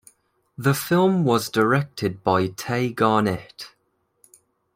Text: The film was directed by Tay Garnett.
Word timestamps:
The 0.57 0.73
film 0.73 1.25
was 1.25 1.47
directed 1.49 2.23
by 2.23 2.47
Tay 2.47 2.89
Garnett. 2.91 3.75